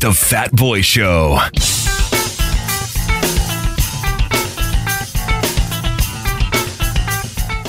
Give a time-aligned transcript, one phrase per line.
[0.00, 1.38] The Fat Boy Show.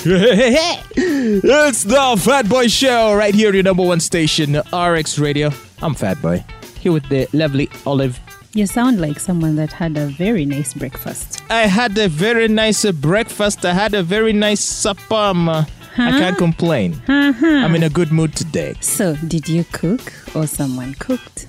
[0.05, 5.51] it's the Fat Boy Show right here, your number one station, RX Radio.
[5.81, 6.45] I'm Fat Boy,
[6.79, 8.17] here with the lovely Olive.
[8.53, 11.41] You sound like someone that had a very nice breakfast.
[11.49, 13.65] I had a very nice uh, breakfast.
[13.65, 15.15] I had a very nice supper.
[15.15, 15.65] Um, uh,
[15.97, 17.01] I can't complain.
[17.09, 18.75] I'm in a good mood today.
[18.79, 21.47] So, did you cook or someone cooked?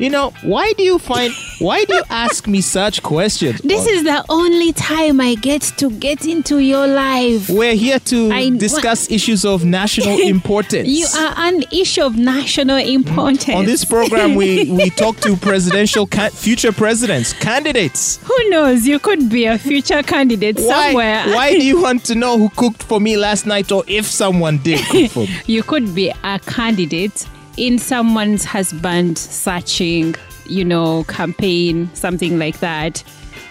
[0.00, 3.60] You know, why do you find, why do you ask me such questions?
[3.60, 7.50] This is the only time I get to get into your life.
[7.50, 10.88] We're here to I- discuss issues of national importance.
[10.88, 13.50] You are an issue of national importance.
[13.54, 18.20] On this program, we, we talk to presidential future presidents, candidates.
[18.22, 18.86] Who knows?
[18.86, 21.26] You could be a future candidate Why, somewhere.
[21.34, 24.56] why do you want to know who cooked for me last night or if someone
[24.62, 25.36] did cook for me?
[25.46, 30.14] You could be a candidate in someone's husband searching,
[30.46, 33.02] you know, campaign, something like that.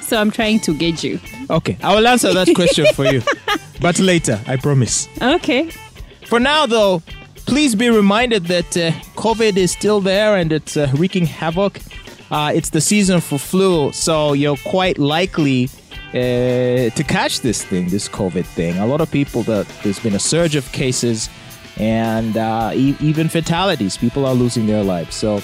[0.02, 1.20] So I'm trying to gauge you.
[1.49, 3.21] Okay, I will answer that question for you,
[3.82, 5.07] but later, I promise.
[5.21, 5.70] Okay.
[6.26, 7.01] For now, though,
[7.46, 11.79] please be reminded that uh, COVID is still there and it's uh, wreaking havoc.
[12.31, 15.70] Uh, it's the season for flu, so you're quite likely
[16.09, 18.77] uh, to catch this thing, this COVID thing.
[18.77, 21.29] A lot of people that there's been a surge of cases
[21.80, 23.98] and uh, e- even fatalities.
[23.98, 25.16] People are losing their lives.
[25.16, 25.41] So,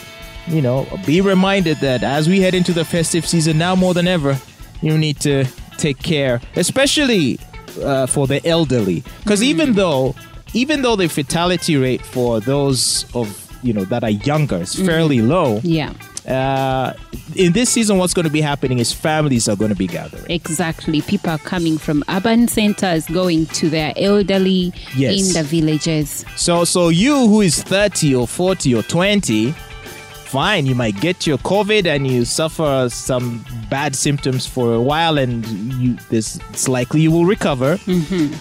[0.48, 4.08] you know, be reminded that as we head into the festive season now more than
[4.08, 4.38] ever,
[4.82, 5.46] you need to
[5.78, 7.40] take care, especially
[7.82, 10.16] uh, for the elderly, because even though
[10.54, 13.28] even though the fatality rate for those of
[13.64, 15.94] you know that are younger is fairly low, Yeah.
[16.28, 16.94] Uh,
[17.36, 20.26] in this season, what's going to be happening is families are going to be gathering.
[20.30, 21.02] Exactly.
[21.02, 25.28] People are coming from urban centers, going to their elderly Yes.
[25.28, 26.26] in the villages.
[26.36, 31.38] So, so you who is 30 or 40 or 20, fine, you might get your
[31.40, 37.02] COVID and you suffer some bad symptoms for a while, and you this it's likely
[37.02, 37.78] you will recover.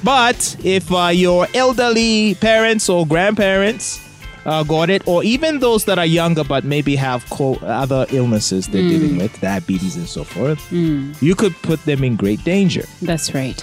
[0.02, 4.00] But if uh, your elderly parents or grandparents
[4.46, 8.68] uh, got it, or even those that are younger but maybe have co- other illnesses
[8.68, 12.84] they're dealing with, diabetes and so forth, you could put them in great danger.
[13.02, 13.60] That's right.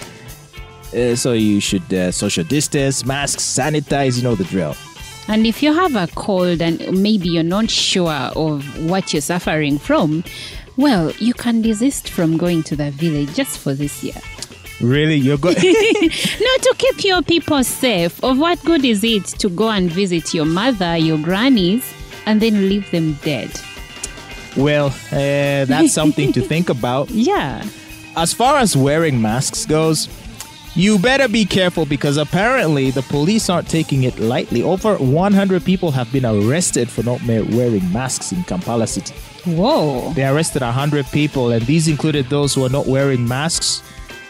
[0.94, 4.76] Uh, so you should uh, social distance, masks, sanitize, you know the drill.
[5.28, 9.78] And if you have a cold and maybe you're not sure of what you're suffering
[9.78, 10.24] from,
[10.76, 14.20] well, you can desist from going to the village just for this year.
[14.82, 15.56] Really, you're good.
[15.62, 18.22] No, to keep your people safe.
[18.24, 21.84] Of what good is it to go and visit your mother, your grannies,
[22.26, 23.50] and then leave them dead?
[24.56, 27.10] well, uh, that's something to think about.
[27.14, 27.64] Yeah.
[28.16, 30.08] As far as wearing masks goes,
[30.74, 34.62] you better be careful because apparently the police aren't taking it lightly.
[34.62, 39.14] Over 100 people have been arrested for not wearing masks in Kampala City.
[39.46, 40.12] Whoa.
[40.12, 43.82] They arrested 100 people, and these included those who are not wearing masks.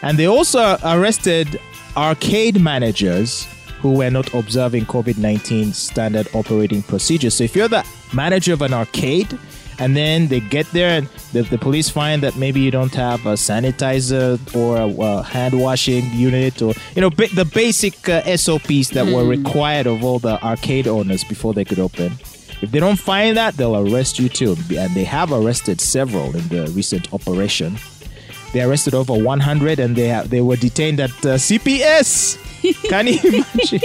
[0.03, 1.59] And they also arrested
[1.97, 3.47] arcade managers
[3.79, 7.33] who were not observing COVID 19 standard operating procedures.
[7.33, 9.37] So if you're the manager of an arcade,
[9.79, 13.25] and then they get there and the, the police find that maybe you don't have
[13.25, 18.37] a sanitizer or a, a hand washing unit or you know ba- the basic uh,
[18.37, 22.13] SOPs that were required of all the arcade owners before they could open.
[22.61, 24.55] If they don't find that, they'll arrest you too.
[24.77, 27.77] And they have arrested several in the recent operation.
[28.53, 32.37] They arrested over 100 and they they were detained at uh, CPS.
[32.89, 33.81] Can you imagine?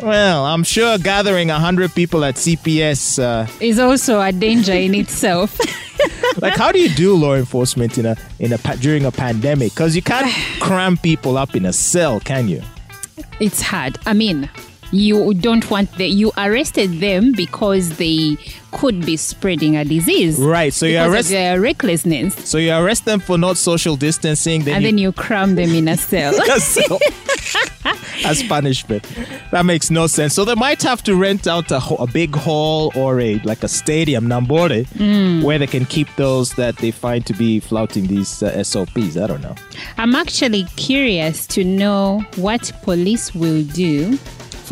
[0.00, 5.60] well, I'm sure gathering 100 people at CPS, uh, Is also a danger in itself.
[6.42, 9.72] like how do you do law enforcement in a in a during a pandemic?
[9.72, 12.62] Because you can't cram people up in a cell, can you?
[13.40, 13.98] it's hard.
[14.06, 14.48] I mean,
[14.92, 18.36] you don't want the you arrested them because they
[18.70, 20.38] could be spreading a disease.
[20.38, 20.72] Right.
[20.72, 22.34] So you arrest their recklessness.
[22.48, 24.62] so you arrest them for not social distancing.
[24.62, 26.32] Then and you then you cram them in a cell.
[26.58, 26.98] so,
[28.24, 29.06] as punishment.
[29.50, 30.34] That makes no sense.
[30.34, 33.68] So they might have to rent out a, a big hall or a like a
[33.68, 38.62] stadium, Namboole, where they can keep those that they find to be flouting these uh,
[38.62, 39.16] SOPs.
[39.16, 39.54] I don't know.
[39.98, 44.18] I'm actually curious to know what police will do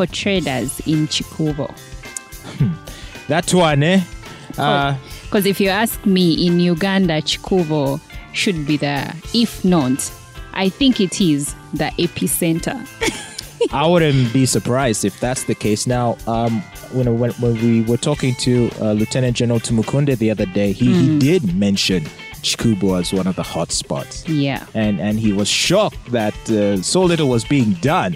[0.00, 1.68] for traders in Kikuubo.
[3.28, 4.00] That one, eh?
[4.56, 8.00] Uh, Because if you ask me, in Uganda, Kikuubo
[8.32, 9.12] should be there.
[9.34, 10.10] If not,
[10.54, 12.78] I think it is the epicenter.
[13.72, 15.86] I wouldn't be surprised if that's the case.
[15.86, 16.62] Now, um,
[16.92, 20.94] when, when, when we were talking to uh, Lieutenant General Tumukunde the other day, he,
[20.94, 22.06] he did mention
[22.42, 24.28] Kikuubo as one of the hot spots.
[24.28, 24.64] Yeah.
[24.74, 28.12] and and he was shocked that uh, so little was being done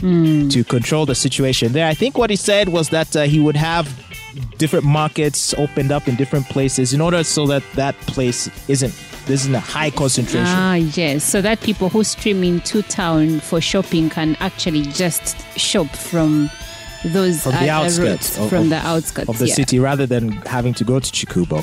[0.50, 1.87] to control the situation there.
[1.87, 3.87] I think what he said was that uh, he would have
[4.59, 8.93] different markets opened up in different places in order so that that place isn't
[9.26, 10.47] this isn't a high concentration.
[10.47, 11.25] Ah, yes.
[11.25, 16.50] So that people who stream into town for shopping can actually just shop from
[17.06, 19.55] those From the outskirts routes, of- from of- the outskirts of the yeah.
[19.55, 21.61] city rather than having to go to Kikuubo.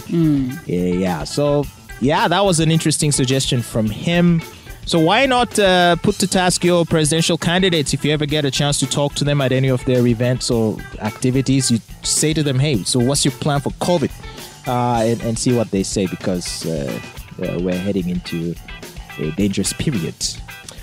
[0.68, 1.24] Yeah, yeah.
[1.24, 1.66] So,
[2.02, 4.42] yeah, that was an interesting suggestion from him.
[4.86, 8.52] So, why not uh, put to task your presidential candidates if you ever get a
[8.52, 11.70] chance to talk to them at any of their events or activities?
[11.70, 14.12] You say to them, hey, so what's your plan for COVID?
[14.68, 17.00] Uh, and, and see what they say because uh,
[17.42, 18.56] uh, we're heading into
[19.20, 20.16] a dangerous period.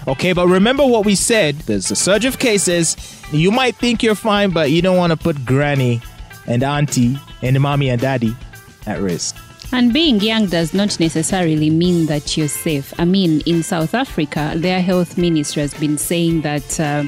[0.06, 2.96] Okay, but remember what we said there's a surge of cases.
[3.32, 6.00] You might think you're fine, but you don't want to put granny
[6.46, 8.34] and auntie and mommy and daddy
[8.86, 9.36] at risk.
[9.72, 12.94] And being young does not necessarily mean that you're safe.
[12.98, 17.04] I mean, in South Africa, their health ministry has been saying that uh,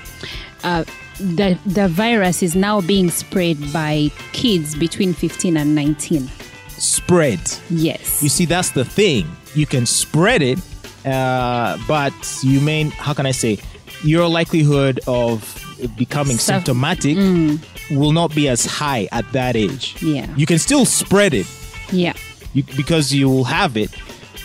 [0.62, 0.84] uh,
[1.18, 6.28] the, the virus is now being spread by kids between 15 and 19.
[6.68, 7.40] Spread.
[7.70, 8.22] Yes.
[8.22, 9.26] You see, that's the thing.
[9.54, 10.58] You can spread it,
[11.06, 13.58] uh, but you may, how can I say,
[14.04, 15.56] your likelihood of
[15.96, 17.16] becoming Suff- symptomatic
[17.90, 20.02] will not be as high at that age.
[20.02, 20.32] Yeah.
[20.36, 21.46] You can still spread it
[21.92, 22.14] yeah.
[22.54, 23.90] You, because you will have it,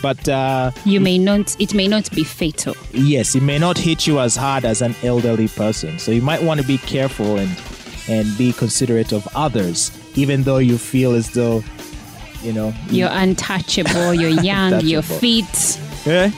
[0.02, 2.74] but uh, You may not, it may not be fatal.
[2.92, 5.98] yes, it may not hit you as hard as an elderly person.
[5.98, 7.50] So you might want to be careful and
[8.08, 11.64] and be considerate of others, even though you feel as though,
[12.40, 15.80] you know, You're untouchable, you're young, you're fit.
[16.06, 16.30] Yeah.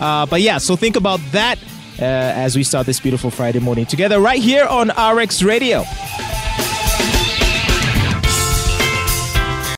[0.00, 1.58] Uh, but yeah, so think about that
[1.98, 2.04] uh,
[2.44, 5.84] as we start this beautiful Friday morning together right here on RX Radio.